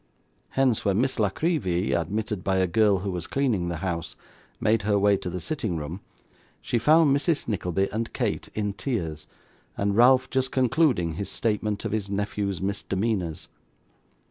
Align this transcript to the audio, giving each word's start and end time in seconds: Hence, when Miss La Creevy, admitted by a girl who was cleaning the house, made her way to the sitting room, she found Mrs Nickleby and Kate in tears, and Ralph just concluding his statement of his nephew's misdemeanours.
Hence, 0.57 0.83
when 0.83 0.99
Miss 0.99 1.19
La 1.19 1.29
Creevy, 1.29 1.93
admitted 1.93 2.43
by 2.43 2.55
a 2.57 2.65
girl 2.65 2.97
who 3.05 3.11
was 3.11 3.27
cleaning 3.27 3.67
the 3.67 3.75
house, 3.85 4.15
made 4.59 4.81
her 4.81 4.97
way 4.97 5.15
to 5.17 5.29
the 5.29 5.39
sitting 5.39 5.77
room, 5.77 5.99
she 6.59 6.79
found 6.79 7.15
Mrs 7.15 7.47
Nickleby 7.47 7.87
and 7.91 8.11
Kate 8.11 8.49
in 8.55 8.73
tears, 8.73 9.27
and 9.77 9.95
Ralph 9.95 10.27
just 10.31 10.51
concluding 10.51 11.13
his 11.13 11.29
statement 11.29 11.85
of 11.85 11.91
his 11.91 12.09
nephew's 12.09 12.59
misdemeanours. 12.59 13.47